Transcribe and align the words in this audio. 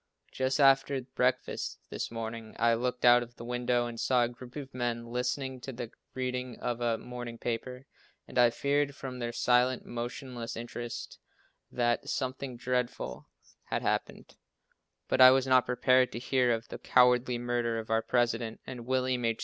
Just 0.31 0.59
after 0.59 0.99
breakfast 1.03 1.77
this 1.91 2.09
morning, 2.09 2.55
I 2.57 2.73
looked 2.73 3.05
out 3.05 3.21
of 3.21 3.35
the 3.35 3.45
window 3.45 3.85
and 3.85 3.99
saw 3.99 4.23
a 4.23 4.27
group 4.29 4.55
of 4.55 4.73
men 4.73 5.05
listening 5.05 5.61
to 5.61 5.71
the 5.71 5.91
reading 6.15 6.59
of 6.59 6.81
a 6.81 6.97
morning 6.97 7.37
paper, 7.37 7.85
and 8.27 8.39
I 8.39 8.49
feared 8.49 8.95
from 8.95 9.19
their 9.19 9.31
silent, 9.31 9.85
motionless 9.85 10.57
interest 10.57 11.19
that 11.71 12.09
something 12.09 12.57
dreadful 12.57 13.27
had 13.65 13.83
happened, 13.83 14.37
but 15.07 15.21
I 15.21 15.29
was 15.29 15.45
not 15.45 15.67
prepared 15.67 16.11
to 16.13 16.17
hear 16.19 16.51
of 16.51 16.69
the 16.69 16.79
cowardly 16.79 17.37
murder 17.37 17.77
of 17.77 17.91
our 17.91 18.01
President. 18.01 18.59
And 18.65 18.87
William 18.87 19.23
H. 19.23 19.39